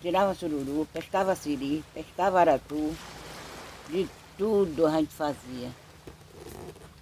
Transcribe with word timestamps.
tirava 0.00 0.34
sururu, 0.34 0.86
pescava 0.92 1.34
siri, 1.34 1.84
pescava 1.94 2.40
aratu, 2.40 2.94
de 3.88 4.08
tudo 4.36 4.86
a 4.86 4.92
gente 4.92 5.12
fazia. 5.12 5.70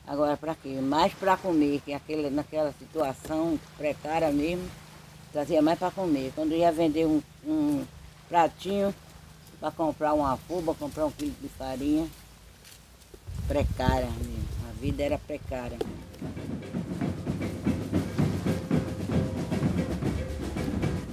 Agora 0.07 0.37
para 0.37 0.55
quê? 0.55 0.81
Mais 0.81 1.13
para 1.15 1.37
comer, 1.37 1.81
que 1.85 1.93
aquele, 1.93 2.29
naquela 2.31 2.73
situação 2.73 3.59
precária 3.77 4.31
mesmo, 4.31 4.69
trazia 5.33 5.63
mais 5.63 5.79
para 5.79 5.91
comer. 5.91 6.33
Quando 6.35 6.53
ia 6.53 6.71
vender 6.71 7.07
um, 7.07 7.23
um 7.47 7.85
pratinho 8.29 8.95
para 9.59 9.71
comprar 9.71 10.13
uma 10.13 10.37
fuba, 10.37 10.75
comprar 10.75 11.07
um 11.07 11.11
quilo 11.11 11.35
de 11.41 11.49
farinha, 11.49 12.07
precária 13.49 14.07
mesmo. 14.07 14.45
A 14.69 14.73
vida 14.81 15.03
era 15.03 15.19
precária. 15.19 15.79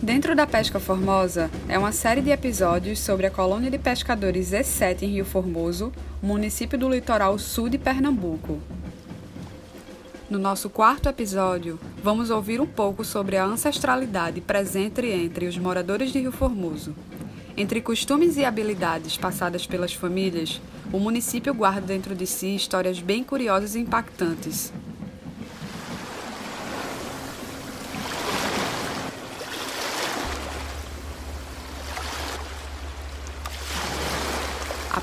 Dentro 0.02 0.36
da 0.36 0.48
Pesca 0.48 0.80
Formosa 0.80 1.52
é 1.70 1.78
uma 1.78 1.92
série 1.92 2.22
de 2.22 2.32
episódios 2.32 2.98
sobre 2.98 3.28
a 3.28 3.30
colônia 3.30 3.70
de 3.70 3.78
pescadores 3.78 4.50
Z7 4.50 5.04
em 5.04 5.12
Rio 5.12 5.26
Formoso, 5.26 5.92
município 6.24 6.76
do 6.76 6.90
litoral 6.90 7.38
sul 7.38 7.70
de 7.70 7.78
Pernambuco. 7.78 8.60
No 10.28 10.40
nosso 10.40 10.72
quarto 10.72 11.08
episódio, 11.08 11.80
vamos 12.04 12.32
ouvir 12.32 12.60
um 12.60 12.66
pouco 12.66 13.06
sobre 13.06 13.38
a 13.38 13.46
ancestralidade 13.46 14.42
presente 14.42 15.06
entre 15.06 15.46
os 15.46 15.56
moradores 15.56 16.12
de 16.12 16.20
Rio 16.20 16.32
Formoso. 16.32 16.96
Entre 17.56 17.80
costumes 17.80 18.38
e 18.38 18.44
habilidades 18.44 19.18
passadas 19.18 19.68
pelas 19.68 19.94
famílias, 19.94 20.60
o 20.92 20.98
município 20.98 21.54
guarda 21.54 21.82
dentro 21.82 22.16
de 22.16 22.26
si 22.26 22.56
histórias 22.56 23.00
bem 23.00 23.24
curiosas 23.24 23.76
e 23.76 23.80
impactantes, 23.80 24.74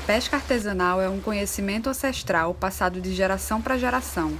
pesca 0.09 0.37
artesanal 0.37 0.99
é 0.99 1.07
um 1.07 1.21
conhecimento 1.21 1.87
ancestral 1.87 2.51
passado 2.55 2.99
de 2.99 3.13
geração 3.13 3.61
para 3.61 3.77
geração. 3.77 4.35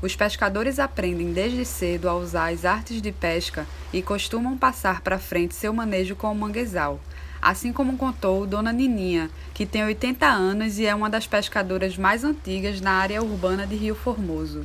Os 0.00 0.16
pescadores 0.16 0.78
aprendem 0.78 1.30
desde 1.30 1.62
cedo 1.66 2.08
a 2.08 2.14
usar 2.14 2.50
as 2.50 2.64
artes 2.64 3.02
de 3.02 3.12
pesca 3.12 3.66
e 3.92 4.00
costumam 4.00 4.56
passar 4.56 5.02
para 5.02 5.18
frente 5.18 5.54
seu 5.54 5.74
manejo 5.74 6.16
com 6.16 6.32
o 6.32 6.34
manguezal, 6.34 6.98
assim 7.42 7.70
como 7.70 7.98
contou 7.98 8.46
Dona 8.46 8.72
Nininha, 8.72 9.28
que 9.52 9.66
tem 9.66 9.84
80 9.84 10.24
anos 10.24 10.78
e 10.78 10.86
é 10.86 10.94
uma 10.94 11.10
das 11.10 11.26
pescadoras 11.26 11.98
mais 11.98 12.24
antigas 12.24 12.80
na 12.80 12.92
área 12.92 13.22
urbana 13.22 13.66
de 13.66 13.76
Rio 13.76 13.94
Formoso. 13.94 14.64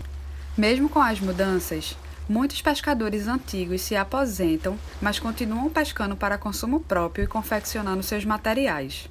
Mesmo 0.58 0.88
com 0.88 1.02
as 1.02 1.20
mudanças, 1.20 1.98
muitos 2.30 2.62
pescadores 2.62 3.28
antigos 3.28 3.82
se 3.82 3.94
aposentam, 3.94 4.80
mas 5.02 5.20
continuam 5.20 5.70
pescando 5.70 6.16
para 6.16 6.38
consumo 6.38 6.80
próprio 6.80 7.26
e 7.26 7.28
confeccionando 7.28 8.02
seus 8.02 8.24
materiais. 8.24 9.10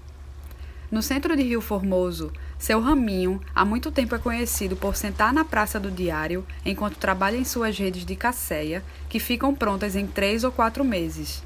No 0.91 1.03
centro 1.03 1.37
de 1.37 1.43
Rio 1.43 1.61
Formoso, 1.61 2.33
seu 2.59 2.81
Raminho 2.81 3.43
há 3.55 3.63
muito 3.63 3.93
tempo 3.93 4.15
é 4.15 4.19
conhecido 4.19 4.75
por 4.75 4.97
sentar 4.97 5.35
na 5.35 5.45
Praça 5.45 5.79
do 5.79 5.91
Diário 5.91 6.47
enquanto 6.65 6.97
trabalha 6.97 7.37
em 7.37 7.45
suas 7.45 7.79
redes 7.79 8.07
de 8.07 8.17
casseia, 8.17 8.83
que 9.07 9.21
ficam 9.21 9.55
prontas 9.55 9.95
em 9.95 10.07
três 10.07 10.45
ou 10.45 10.51
quatro 10.51 10.83
meses. 10.83 11.43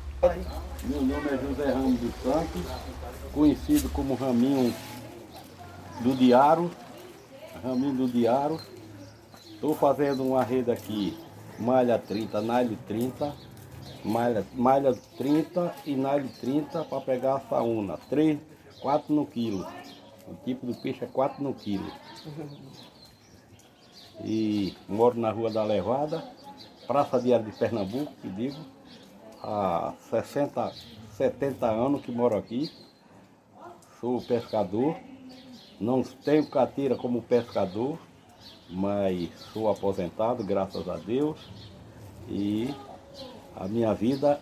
Meu 0.85 1.03
nome 1.03 1.27
é 1.29 1.39
José 1.39 1.73
Ramos 1.73 1.99
dos 1.99 2.15
Santos, 2.23 2.63
conhecido 3.33 3.89
como 3.89 4.15
Raminho 4.15 4.73
do 6.03 6.15
Diário. 6.15 6.71
Raminho 7.65 7.95
do 7.95 8.07
Diário. 8.07 8.61
Estou 9.55 9.75
fazendo 9.75 10.23
uma 10.23 10.45
rede 10.45 10.71
aqui, 10.71 11.19
malha 11.59 11.99
30, 11.99 12.41
nylon 12.41 12.77
30, 12.87 13.35
malha, 14.05 14.47
malha 14.55 14.95
30 15.19 15.75
e 15.85 15.97
nylon 15.97 16.29
30 16.41 16.85
para 16.85 17.01
pegar 17.01 17.35
a 17.35 17.41
saúna. 17.41 17.99
Três 18.09 18.39
4 18.83 19.15
no 19.15 19.25
quilo. 19.25 19.67
O 20.29 20.35
tipo 20.45 20.67
do 20.67 20.75
peixe 20.75 21.05
é 21.05 21.07
4 21.07 21.43
no 21.43 21.55
quilo. 21.55 21.91
E 24.25 24.77
moro 24.89 25.19
na 25.19 25.31
Rua 25.31 25.51
da 25.51 25.65
Levada, 25.65 26.23
Praça 26.87 27.21
Diário 27.21 27.47
de 27.47 27.57
Pernambuco, 27.59 28.13
que 28.21 28.29
digo, 28.29 28.59
há 29.43 29.95
60, 30.11 30.73
70 31.13 31.67
anos 31.67 32.03
que 32.03 32.13
moro 32.13 32.37
aqui. 32.37 32.71
Sou 34.01 34.21
pescador, 34.21 34.97
não 35.81 36.03
tenho 36.03 36.47
carteira 36.47 36.97
como 36.97 37.23
pescador, 37.23 37.99
mas 38.69 39.31
sou 39.53 39.71
aposentado, 39.71 40.43
graças 40.45 40.89
a 40.89 40.97
Deus. 40.97 41.39
E 42.29 42.75
a 43.57 43.67
minha 43.69 43.95
vida 43.95 44.41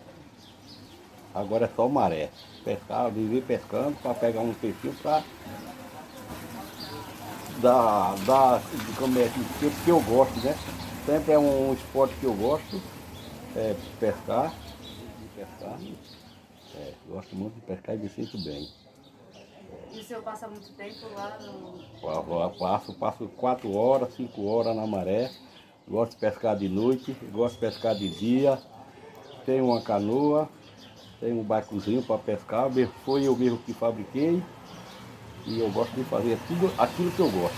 agora 1.33 1.65
é 1.65 1.69
só 1.75 1.87
maré 1.87 2.29
pescar, 2.63 3.09
viver 3.11 3.41
pescando 3.43 3.95
para 4.01 4.13
pegar 4.13 4.41
um 4.41 4.53
peixinho 4.53 4.93
para 5.01 5.23
dar, 7.61 8.15
dar 8.25 8.59
de 8.59 8.93
comer 8.97 9.25
aqui, 9.25 9.43
porque 9.59 9.91
eu 9.91 10.01
gosto, 10.01 10.39
né? 10.39 10.55
Sempre 11.05 11.33
é 11.33 11.39
um 11.39 11.73
esporte 11.73 12.15
que 12.15 12.25
eu 12.25 12.33
gosto, 12.33 12.81
é 13.55 13.75
pescar, 13.99 14.53
pescar. 15.35 15.79
É, 16.75 16.93
gosto 17.09 17.35
muito 17.35 17.55
de 17.55 17.61
pescar 17.61 17.95
e 17.95 17.99
me 17.99 18.09
sinto 18.09 18.37
bem. 18.43 18.69
E 19.91 19.99
o 19.99 20.03
senhor 20.03 20.23
passa 20.23 20.47
muito 20.47 20.71
tempo 20.73 21.07
lá 21.13 21.37
no. 21.41 22.51
Passo, 22.57 22.93
passo 22.93 23.27
quatro 23.35 23.75
horas, 23.75 24.13
cinco 24.15 24.45
horas 24.45 24.75
na 24.75 24.87
maré. 24.87 25.31
Gosto 25.87 26.11
de 26.11 26.17
pescar 26.17 26.55
de 26.55 26.69
noite, 26.69 27.11
gosto 27.31 27.55
de 27.55 27.59
pescar 27.59 27.95
de 27.95 28.07
dia. 28.09 28.57
Tenho 29.45 29.65
uma 29.65 29.81
canoa, 29.81 30.47
tem 31.21 31.31
um 31.31 31.43
barcozinho 31.43 32.01
para 32.01 32.17
pescar, 32.17 32.67
foi 33.05 33.27
eu 33.27 33.35
mesmo 33.37 33.59
que 33.59 33.73
fabriquei. 33.73 34.41
E 35.45 35.59
eu 35.59 35.69
gosto 35.69 35.91
de 35.93 36.03
fazer 36.03 36.37
tudo 36.47 36.71
aquilo 36.77 37.11
que 37.11 37.19
eu 37.19 37.29
gosto. 37.29 37.55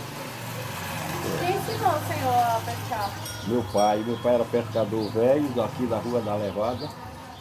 Quem 1.40 1.56
ensinou 1.56 1.91
o 1.91 2.13
senhor 2.13 2.34
a 2.34 2.62
pescar? 2.66 3.12
Meu 3.47 3.63
pai. 3.73 4.03
Meu 4.06 4.18
pai 4.18 4.35
era 4.35 4.46
pescador 4.46 5.09
velho 5.12 5.63
aqui 5.63 5.85
da 5.85 5.97
Rua 5.97 6.22
da 6.22 6.35
Levada, 6.35 6.90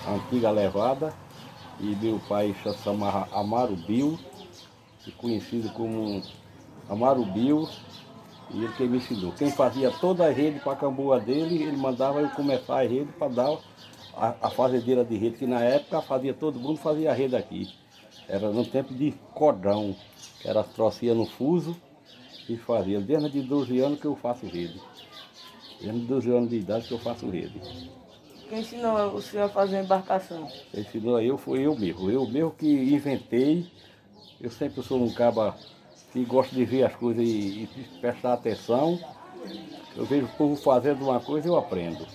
antiga 0.09 0.51
Levada. 0.51 1.13
E 1.81 1.97
meu 1.97 2.21
pai 2.29 2.55
se 2.63 2.73
chamava 2.79 3.29
Amaro 3.33 3.75
Bill, 3.75 4.19
conhecido 5.17 5.71
como 5.71 6.23
Amaro 6.89 7.25
Bill. 7.25 7.69
E 8.51 8.65
ele 8.65 8.73
que 8.75 8.85
me 8.87 8.99
ensinou. 8.99 9.33
Quem 9.33 9.51
fazia 9.51 9.91
toda 9.91 10.27
a 10.27 10.31
rede 10.31 10.61
para 10.61 10.73
a 10.73 10.77
camboa 10.77 11.19
dele, 11.19 11.63
ele 11.63 11.77
mandava 11.77 12.21
eu 12.21 12.29
começar 12.31 12.81
a 12.81 12.83
rede 12.83 13.11
para 13.19 13.29
dar 13.29 13.59
a, 14.17 14.35
a 14.43 14.51
fazendeira 14.51 15.05
de 15.05 15.17
rede, 15.17 15.39
que 15.39 15.47
na 15.47 15.61
época 15.61 16.03
fazia 16.03 16.35
todo 16.35 16.61
mundo 16.61 16.79
fazia 16.79 17.13
rede 17.13 17.37
aqui. 17.37 17.73
Era 18.29 18.51
no 18.51 18.65
tempo 18.65 18.95
de 18.95 19.13
cordão, 19.35 19.95
que 20.41 20.49
era 20.49 20.63
trocinha 20.63 21.15
no 21.15 21.27
fuso 21.27 21.77
e 22.49 22.57
fazia. 22.57 23.01
Desde 23.01 23.31
de 23.31 23.43
12 23.43 23.81
anos 23.81 24.01
que 24.01 24.07
eu 24.07 24.17
faço 24.17 24.47
rede. 24.47 24.81
Desde 25.81 26.01
de 26.01 26.07
12 26.07 26.31
anos 26.31 26.51
de 26.51 26.57
idade 26.57 26.87
que 26.87 26.93
eu 26.93 26.99
faço 26.99 27.29
rede. 27.29 27.61
Quem 28.49 28.61
ensinou 28.61 29.15
o 29.15 29.23
senhor 29.23 29.45
a 29.45 29.49
fazer 29.49 29.83
embarcação? 29.83 30.47
Quem 30.71 30.81
ensinou 30.81 31.21
eu 31.21 31.39
foi 31.39 31.61
eu 31.61 31.75
mesmo. 31.77 32.11
Eu 32.11 32.27
mesmo 32.29 32.51
que 32.53 32.67
inventei. 32.67 33.67
Eu 34.41 34.51
sempre 34.51 34.83
sou 34.83 35.03
um 35.03 35.13
caba 35.13 35.57
que 36.13 36.25
gosta 36.25 36.55
de 36.55 36.65
ver 36.65 36.85
as 36.85 36.95
coisas 36.95 37.27
e, 37.27 37.63
e 37.63 37.99
prestar 38.01 38.35
atenção. 38.35 38.99
Eu 39.97 40.05
vejo 40.05 40.27
o 40.27 40.37
povo 40.37 40.57
fazendo 40.57 41.05
uma 41.05 41.21
coisa 41.21 41.49
e 41.49 41.51
eu 41.51 41.57
aprendo. 41.57 42.07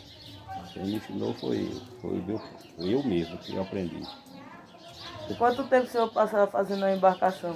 Quem 0.77 0.85
me 0.85 0.95
ensinou 0.97 1.33
foi, 1.33 1.81
foi 2.01 2.23
eu, 2.27 2.41
eu 2.77 3.03
mesmo 3.03 3.35
que 3.39 3.57
aprendi. 3.57 3.99
E 5.27 5.33
quanto 5.33 5.63
tempo 5.63 5.87
o 5.87 5.89
senhor 5.89 6.11
passava 6.11 6.45
fazendo 6.45 6.85
a 6.85 6.95
embarcação? 6.95 7.55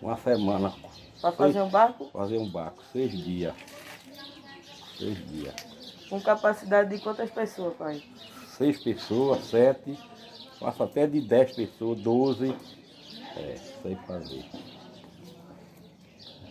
Uma 0.00 0.16
semana. 0.16 0.72
Para 1.20 1.32
fazer 1.32 1.60
um 1.60 1.68
barco? 1.68 2.08
Fazer 2.10 2.38
um 2.38 2.48
barco, 2.48 2.82
seis 2.92 3.12
dias. 3.12 3.54
Seis 4.96 5.28
dias. 5.28 5.54
Com 6.08 6.18
capacidade 6.18 6.88
de 6.88 7.02
quantas 7.02 7.30
pessoas, 7.30 7.76
pai? 7.76 8.02
Seis 8.56 8.82
pessoas, 8.82 9.44
sete, 9.44 9.98
faço 10.58 10.82
até 10.82 11.06
de 11.06 11.20
dez 11.20 11.52
pessoas, 11.52 12.00
doze. 12.00 12.56
É, 13.36 13.56
sei 13.82 13.96
fazer. 14.06 14.44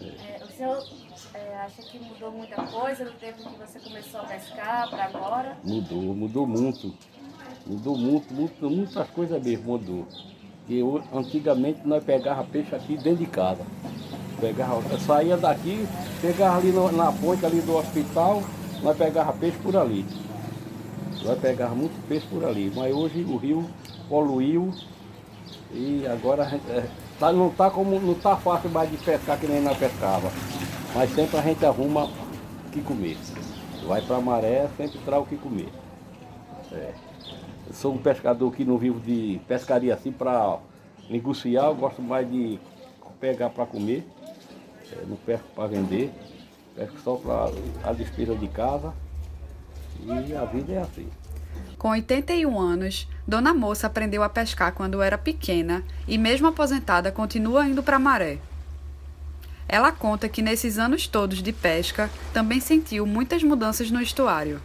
É. 0.01 0.05
É, 0.05 0.43
o 0.43 0.47
senhor 0.51 1.08
é, 1.49 1.61
acha 1.61 1.81
que 1.81 1.97
mudou 1.99 2.31
muita 2.31 2.61
coisa 2.63 3.05
do 3.05 3.11
tempo 3.13 3.37
que 3.37 3.57
você 3.57 3.79
começou 3.79 4.21
a 4.21 4.23
pescar 4.25 4.89
para 4.89 5.05
agora? 5.05 5.57
Mudou, 5.63 6.01
mudou 6.15 6.47
muito. 6.47 6.93
Mudou 7.65 7.97
muito, 7.97 8.33
muito 8.33 8.69
muitas 8.69 9.09
coisas 9.09 9.41
mesmo 9.43 9.65
mudou. 9.65 10.07
Porque 10.59 10.83
antigamente 11.11 11.81
nós 11.85 12.03
pegava 12.03 12.43
peixe 12.43 12.75
aqui 12.75 12.95
dentro 12.97 13.25
de 13.25 13.25
casa. 13.25 13.65
Pegava, 14.39 14.99
saía 14.99 15.35
daqui, 15.35 15.87
pegava 16.21 16.57
ali 16.57 16.71
na 16.71 17.11
ponte 17.11 17.45
ali 17.45 17.59
do 17.61 17.75
hospital, 17.75 18.43
nós 18.83 18.95
pegava 18.95 19.33
peixe 19.33 19.57
por 19.57 19.75
ali. 19.75 20.05
Nós 21.23 21.39
pegava 21.39 21.73
muito 21.73 22.07
peixe 22.07 22.27
por 22.27 22.45
ali. 22.45 22.71
Mas 22.75 22.93
hoje 22.93 23.23
o 23.23 23.37
rio 23.37 23.69
poluiu 24.07 24.71
e 25.71 26.05
agora 26.07 26.43
é, 26.69 26.87
tá, 27.19 27.31
não 27.33 27.47
está 27.47 27.69
como 27.69 27.99
não 27.99 28.13
tá 28.13 28.35
fácil 28.37 28.69
mais 28.69 28.89
de 28.89 28.97
pescar 28.97 29.39
que 29.39 29.47
nem 29.47 29.61
nós 29.61 29.77
pescava. 29.77 30.31
Mas 30.93 31.13
sempre 31.13 31.37
a 31.37 31.41
gente 31.41 31.65
arruma 31.65 32.05
o 32.05 32.71
que 32.71 32.81
comer. 32.81 33.17
Vai 33.87 34.01
para 34.01 34.17
a 34.17 34.21
maré, 34.21 34.67
sempre 34.77 34.99
traz 34.99 35.23
o 35.23 35.25
que 35.25 35.37
comer. 35.37 35.69
É. 36.71 36.93
sou 37.73 37.93
um 37.93 37.97
pescador 37.97 38.53
que 38.53 38.63
não 38.63 38.77
vivo 38.77 38.99
de 38.99 39.41
pescaria 39.47 39.93
assim 39.93 40.11
para 40.11 40.59
negociar, 41.09 41.65
eu 41.65 41.75
gosto 41.75 42.01
mais 42.01 42.29
de 42.29 42.59
pegar 43.19 43.49
para 43.49 43.65
comer, 43.65 44.07
é, 44.91 45.03
não 45.07 45.15
pesco 45.17 45.47
para 45.55 45.67
vender, 45.67 46.11
pesco 46.75 46.97
só 47.03 47.15
para 47.15 47.49
a 47.83 47.93
despesa 47.93 48.35
de 48.35 48.47
casa 48.47 48.93
e 50.05 50.35
a 50.35 50.45
vida 50.45 50.73
é 50.73 50.81
assim. 50.81 51.07
Com 51.77 51.89
81 51.89 52.59
anos, 52.59 53.07
Dona 53.27 53.53
Moça 53.53 53.87
aprendeu 53.87 54.21
a 54.21 54.29
pescar 54.29 54.73
quando 54.73 55.01
era 55.01 55.17
pequena 55.17 55.83
e, 56.07 56.17
mesmo 56.17 56.47
aposentada, 56.47 57.11
continua 57.11 57.65
indo 57.65 57.81
para 57.81 57.95
a 57.95 57.99
maré. 57.99 58.37
Ela 59.71 59.91
conta 59.91 60.27
que 60.27 60.41
nesses 60.41 60.79
anos 60.79 61.05
todos 61.05 61.43
de 61.43 61.53
pesca 61.53 62.09
também 62.33 62.59
sentiu 62.59 63.05
muitas 63.05 63.43
mudanças 63.43 63.91
no 63.91 64.01
estuário. 64.01 64.59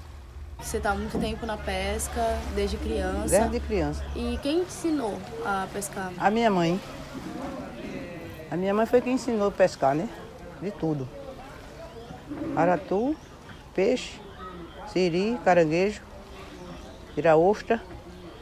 Você 0.59 0.79
está 0.79 0.95
muito 0.95 1.19
tempo 1.19 1.45
na 1.45 1.59
pesca, 1.59 2.23
desde 2.55 2.79
criança. 2.79 3.29
Desde 3.39 3.61
criança. 3.61 4.03
E 4.17 4.39
quem 4.43 4.65
te 4.65 4.71
ensinou 4.71 5.19
a 5.45 5.69
pescar? 5.71 6.11
A 6.19 6.31
minha 6.31 6.51
mãe. 6.51 6.81
A 8.51 8.57
minha 8.57 8.73
mãe 8.73 8.87
foi 8.87 9.03
quem 9.03 9.13
ensinou 9.13 9.49
a 9.49 9.53
pescar, 9.53 9.95
né? 9.95 10.09
De 10.63 10.71
tudo. 10.71 11.07
Aratu, 12.57 13.15
peixe, 13.75 14.19
siri, 14.91 15.39
caranguejo, 15.45 16.01
piraostra, 17.15 17.83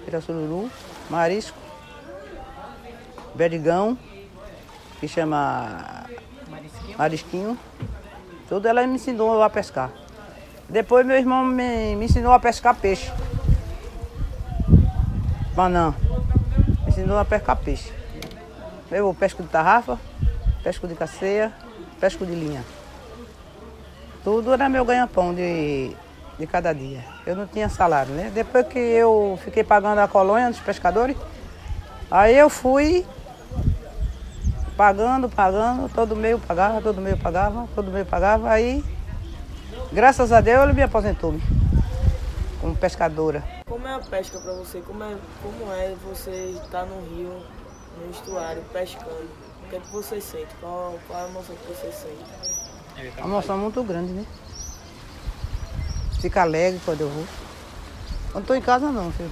pirassururu, 0.05 0.71
marisco, 1.11 1.59
berigão, 3.35 3.99
que 5.01 5.09
chama 5.09 6.07
marisquinho. 6.97 7.59
Tudo 8.49 8.69
ela 8.69 8.87
me 8.87 8.95
ensinou 8.95 9.43
a 9.43 9.51
pescar. 9.51 9.91
Depois 10.69 11.07
meu 11.07 11.17
irmão 11.17 11.45
me, 11.45 11.97
me 11.97 12.05
ensinou 12.05 12.33
a 12.33 12.39
pescar 12.39 12.75
peixe. 12.75 13.11
Banã. 15.55 15.95
Me 16.85 16.89
ensinou 16.89 17.19
a 17.19 17.25
pescar 17.25 17.57
peixe. 17.57 17.93
Eu 18.91 19.15
pesco 19.15 19.43
de 19.43 19.49
tarrafa, 19.49 19.99
pesco 20.63 20.87
de 20.87 20.95
caceia, 20.95 21.53
pesco 21.99 22.27
de 22.27 22.35
linha. 22.35 22.63
Tudo 24.23 24.53
era 24.53 24.69
meu 24.69 24.85
ganha-pão 24.85 25.35
de, 25.35 25.97
de 26.39 26.47
cada 26.47 26.73
dia. 26.73 27.03
Eu 27.27 27.35
não 27.35 27.47
tinha 27.47 27.69
salário, 27.69 28.13
né? 28.13 28.31
Depois 28.35 28.67
que 28.67 28.79
eu 28.79 29.39
fiquei 29.43 29.65
pagando 29.65 29.99
a 29.99 30.07
colônia 30.07 30.51
dos 30.51 30.61
pescadores, 30.61 31.17
aí 32.11 32.37
eu 32.37 32.51
fui 32.51 33.05
pagando, 34.77 35.29
pagando, 35.29 35.89
todo 35.93 36.17
meio 36.17 36.39
pagava, 36.39 36.81
todo 36.81 37.01
meio 37.01 37.17
pagava, 37.17 37.69
todo 37.75 37.91
meio 37.91 38.07
pagava. 38.07 38.51
Aí, 38.51 38.85
graças 39.93 40.33
a 40.33 40.41
Deus, 40.41 40.65
ele 40.65 40.73
me 40.73 40.83
aposentou 40.83 41.33
-me 41.33 41.43
como 42.61 42.77
pescadora. 42.77 43.43
Como 43.67 43.87
é 43.87 43.95
a 43.95 43.99
pesca 43.99 44.39
para 44.39 44.53
você? 44.53 44.81
Como 44.81 45.03
é, 45.03 45.17
como 45.43 45.73
é 45.73 45.95
você 46.09 46.57
estar 46.63 46.87
no 46.87 47.01
rio, 47.09 47.43
no 47.99 48.11
estuário, 48.11 48.63
pescando? 48.73 49.29
O 49.65 49.69
que 49.69 49.77
é 49.77 49.81
que 49.81 49.93
você 49.93 50.21
sente? 50.21 50.55
Qual, 50.61 50.99
qual 51.07 51.21
é 51.21 51.25
a 51.25 51.29
emoção 51.29 51.57
que 51.57 51.67
você 51.67 51.91
sente? 51.91 53.19
Uma 53.19 53.27
emoção 53.27 53.59
muito 53.59 53.83
grande, 53.83 54.13
né? 54.13 54.25
Fica 56.21 56.43
alegre 56.43 56.81
quando 56.85 57.01
eu 57.01 57.09
vou. 57.09 57.25
Quando 58.31 58.45
estou 58.45 58.57
em 58.57 58.61
casa 58.61 58.91
não, 58.93 59.11
filho. 59.11 59.31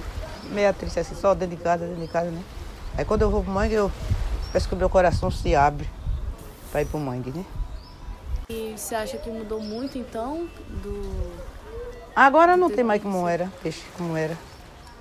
Meia 0.51 0.73
triste 0.73 0.99
assim, 0.99 1.15
só 1.15 1.33
dentro 1.33 1.55
de 1.55 1.63
casa, 1.63 1.85
dentro 1.85 2.01
de 2.01 2.07
casa, 2.07 2.29
né? 2.29 2.43
Aí 2.97 3.05
quando 3.05 3.21
eu 3.21 3.31
vou 3.31 3.43
pro 3.43 3.51
mangue, 3.51 3.75
eu 3.75 3.91
Parece 4.51 4.67
que 4.67 4.75
o 4.75 4.77
meu 4.77 4.89
coração 4.89 5.31
se 5.31 5.55
abre 5.55 5.89
para 6.71 6.81
ir 6.81 6.85
pro 6.85 6.99
mangue, 6.99 7.31
né? 7.31 7.45
E 8.49 8.73
você 8.75 8.95
acha 8.95 9.17
que 9.17 9.29
mudou 9.29 9.61
muito 9.61 9.97
então 9.97 10.49
do. 10.83 11.31
Agora 12.13 12.57
não 12.57 12.69
tem 12.69 12.83
mais 12.83 13.01
como 13.01 13.25
era, 13.25 13.49
peixe 13.63 13.81
como 13.97 14.17
era. 14.17 14.37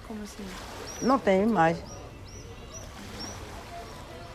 Como 0.07 0.23
assim? 0.23 0.45
Não 1.03 1.19
tem 1.19 1.45
mais. 1.47 1.77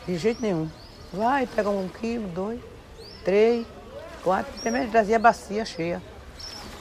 De 0.06 0.18
jeito 0.18 0.42
nenhum. 0.42 0.68
Vai, 1.10 1.46
pega 1.46 1.70
um 1.70 1.88
quilo, 1.88 2.28
dois, 2.28 2.60
três, 3.24 3.66
quatro. 4.22 4.52
Primeiro 4.60 4.90
trazia 4.90 5.18
bacia 5.18 5.64
cheia 5.64 6.02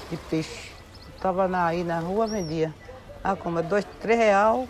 de 0.10 0.18
peixe. 0.18 0.72
Estava 1.16 1.48
na, 1.48 1.68
aí 1.68 1.86
na 1.86 2.00
rua, 2.00 2.28
vendia. 2.28 2.76
Ah, 3.24 3.34
como? 3.38 3.64
Dois, 3.64 3.86
três 4.02 4.20
real, 4.20 4.68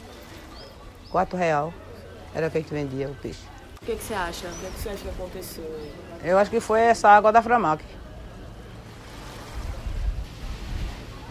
quatro 1.10 1.36
real. 1.36 1.74
Era 2.32 2.48
o 2.48 2.52
que 2.52 2.60
a 2.60 2.62
gente 2.62 2.72
vendia 2.72 3.10
o 3.10 3.16
peixe. 3.16 3.55
O 3.86 3.88
que, 3.88 3.98
que, 3.98 4.04
você 4.04 4.16
acha? 4.16 4.48
O 4.48 4.52
que, 4.52 4.66
que, 4.66 4.80
você 4.80 4.90
acha 4.90 4.98
que 4.98 5.10
aconteceu 5.10 5.64
aí? 5.64 5.94
Eu 6.24 6.40
acho 6.40 6.50
que 6.50 6.60
foi 6.60 6.82
essa 6.82 7.08
água 7.08 7.32
da 7.32 7.40
Framac. 7.40 7.86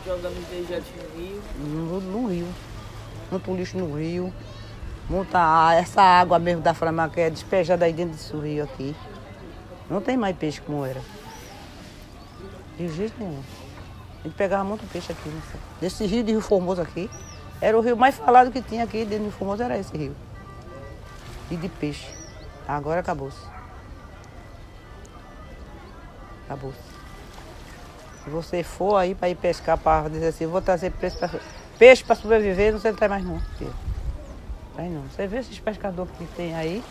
Jogando 0.06 0.38
os 0.38 0.46
dejetos 0.46 0.86
no 0.96 1.20
rio? 1.20 1.42
No, 1.58 2.00
no, 2.00 2.28
rio. 2.28 2.46
Muito 3.28 3.54
lixo 3.56 3.76
no 3.76 3.98
rio. 3.98 4.32
Muita, 5.10 5.74
essa 5.74 6.00
água 6.00 6.38
mesmo 6.38 6.62
da 6.62 6.72
Framac 6.72 7.20
é 7.20 7.28
despejada 7.28 7.86
aí 7.86 7.92
dentro 7.92 8.14
desse 8.14 8.32
rio 8.36 8.62
aqui. 8.62 8.94
Não 9.90 10.00
tem 10.00 10.16
mais 10.16 10.36
peixe 10.36 10.60
como 10.60 10.86
era. 10.86 11.02
De 12.78 12.86
jeito 12.86 13.16
nenhum. 13.18 13.42
A 14.20 14.28
gente 14.28 14.36
pegava 14.36 14.62
muito 14.62 14.88
peixe 14.92 15.10
aqui. 15.10 15.28
Nesse, 15.28 15.58
nesse 15.82 16.06
rio 16.06 16.22
de 16.22 16.30
Rio 16.30 16.40
Formoso 16.40 16.80
aqui. 16.80 17.10
Era 17.60 17.76
o 17.76 17.80
rio 17.80 17.96
mais 17.96 18.14
falado 18.14 18.52
que 18.52 18.62
tinha 18.62 18.84
aqui 18.84 18.98
dentro 18.98 19.24
do 19.24 19.30
Rio 19.30 19.32
Formoso, 19.32 19.60
era 19.60 19.76
esse 19.76 19.96
rio. 19.96 20.14
E 21.50 21.56
de 21.56 21.68
peixe. 21.68 22.22
Agora 22.66 23.00
acabou-se. 23.00 23.46
Acabou-se. 26.46 26.78
Se 28.24 28.30
você 28.30 28.62
for 28.62 28.96
aí 28.96 29.14
para 29.14 29.28
ir 29.28 29.34
pescar 29.34 29.76
para 29.76 30.08
dizer 30.08 30.28
assim, 30.28 30.46
vou 30.46 30.62
trazer 30.62 30.90
peixe 31.78 32.04
para 32.04 32.14
sobreviver, 32.14 32.72
não 32.72 32.80
sei 32.80 32.92
mais 33.08 33.24
não. 33.24 33.40
Traz 34.74 34.90
não. 34.90 35.02
Você 35.02 35.26
vê 35.26 35.38
esses 35.38 35.58
pescadores 35.58 36.12
que 36.16 36.24
tem 36.34 36.54
aí, 36.54 36.82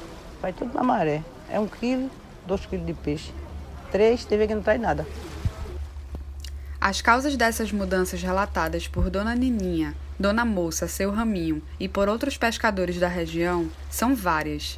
vai 0.41 0.53
tudo 0.53 0.73
na 0.73 0.83
maré. 0.83 1.23
É 1.49 1.59
um 1.59 1.67
quilo, 1.67 2.09
dois 2.45 2.65
quilos 2.65 2.85
de 2.85 2.93
peixe. 2.93 3.33
Três, 3.91 4.25
teve 4.25 4.47
que 4.47 4.55
não 4.55 4.61
traz 4.61 4.79
nada. 4.79 5.07
As 6.79 7.01
causas 7.01 7.35
dessas 7.35 7.71
mudanças 7.71 8.21
relatadas 8.21 8.87
por 8.87 9.09
Dona 9.09 9.33
Nininha, 9.33 9.95
Dona 10.19 10.45
Moça, 10.45 10.87
seu 10.87 11.11
Raminho 11.11 11.63
e 11.79 11.87
por 11.87 12.09
outros 12.09 12.37
pescadores 12.37 12.99
da 12.99 13.07
região 13.07 13.69
são 13.89 14.13
várias. 14.15 14.77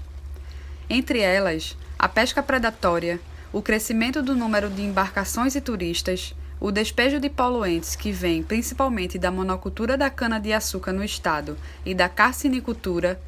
Entre 0.89 1.19
elas, 1.19 1.75
a 1.97 2.07
pesca 2.07 2.43
predatória, 2.43 3.19
o 3.51 3.61
crescimento 3.61 4.21
do 4.21 4.35
número 4.35 4.69
de 4.69 4.83
embarcações 4.83 5.55
e 5.55 5.61
turistas, 5.61 6.35
o 6.59 6.71
despejo 6.71 7.19
de 7.19 7.29
poluentes 7.29 7.95
que 7.95 8.11
vem 8.11 8.43
principalmente 8.43 9.17
da 9.17 9.31
monocultura 9.31 9.97
da 9.97 10.09
cana-de-açúcar 10.09 10.93
no 10.93 11.03
estado 11.03 11.57
e 11.85 11.93
da 11.95 12.07
carcinicultura, 12.07 13.19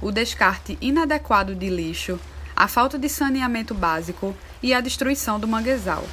o 0.00 0.10
descarte 0.10 0.76
inadequado 0.80 1.54
de 1.54 1.68
lixo, 1.68 2.18
a 2.56 2.68
falta 2.68 2.98
de 2.98 3.08
saneamento 3.08 3.74
básico 3.74 4.34
e 4.62 4.74
a 4.74 4.80
destruição 4.80 5.38
do 5.38 5.48
manguezal. 5.48 6.04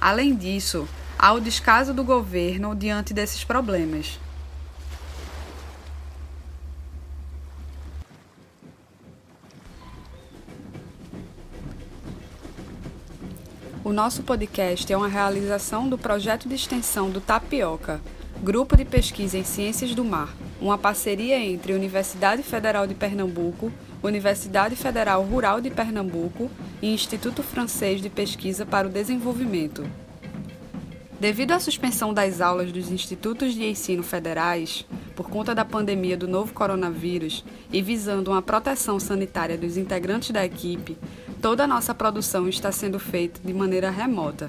Além 0.00 0.34
disso, 0.34 0.88
há 1.18 1.32
o 1.32 1.40
descaso 1.40 1.92
do 1.92 2.04
governo 2.04 2.74
diante 2.74 3.12
desses 3.12 3.44
problemas. 3.44 4.18
O 13.92 13.94
nosso 13.94 14.22
podcast 14.22 14.90
é 14.90 14.96
uma 14.96 15.06
realização 15.06 15.86
do 15.86 15.98
projeto 15.98 16.48
de 16.48 16.54
extensão 16.54 17.10
do 17.10 17.20
Tapioca, 17.20 18.00
Grupo 18.42 18.74
de 18.74 18.86
Pesquisa 18.86 19.36
em 19.36 19.44
Ciências 19.44 19.94
do 19.94 20.02
Mar, 20.02 20.34
uma 20.62 20.78
parceria 20.78 21.38
entre 21.38 21.74
Universidade 21.74 22.42
Federal 22.42 22.86
de 22.86 22.94
Pernambuco, 22.94 23.70
Universidade 24.02 24.76
Federal 24.76 25.22
Rural 25.22 25.60
de 25.60 25.68
Pernambuco 25.68 26.50
e 26.80 26.94
Instituto 26.94 27.42
Francês 27.42 28.00
de 28.00 28.08
Pesquisa 28.08 28.64
para 28.64 28.88
o 28.88 28.90
Desenvolvimento. 28.90 29.84
Devido 31.20 31.52
à 31.52 31.60
suspensão 31.60 32.14
das 32.14 32.40
aulas 32.40 32.72
dos 32.72 32.90
institutos 32.90 33.52
de 33.52 33.66
ensino 33.66 34.02
federais, 34.02 34.86
por 35.14 35.28
conta 35.28 35.54
da 35.54 35.66
pandemia 35.66 36.16
do 36.16 36.26
novo 36.26 36.54
coronavírus 36.54 37.44
e 37.70 37.82
visando 37.82 38.30
uma 38.30 38.40
proteção 38.40 38.98
sanitária 38.98 39.58
dos 39.58 39.76
integrantes 39.76 40.30
da 40.30 40.44
equipe, 40.44 40.96
Toda 41.42 41.64
a 41.64 41.66
nossa 41.66 41.92
produção 41.92 42.48
está 42.48 42.70
sendo 42.70 43.00
feita 43.00 43.40
de 43.44 43.52
maneira 43.52 43.90
remota. 43.90 44.48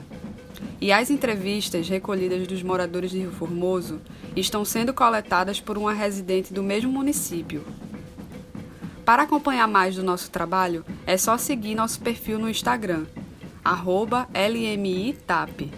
E 0.79 0.91
as 0.91 1.09
entrevistas 1.09 1.89
recolhidas 1.89 2.45
dos 2.45 2.61
moradores 2.61 3.09
de 3.09 3.17
Rio 3.17 3.31
Formoso 3.31 3.99
estão 4.35 4.63
sendo 4.63 4.93
coletadas 4.93 5.59
por 5.59 5.75
uma 5.75 5.91
residente 5.91 6.53
do 6.53 6.61
mesmo 6.61 6.91
município. 6.91 7.65
Para 9.03 9.23
acompanhar 9.23 9.67
mais 9.67 9.95
do 9.95 10.03
nosso 10.03 10.29
trabalho, 10.29 10.85
é 11.07 11.17
só 11.17 11.35
seguir 11.35 11.73
nosso 11.73 11.99
perfil 11.99 12.37
no 12.37 12.47
Instagram, 12.47 13.05
LMITAP. 14.31 15.71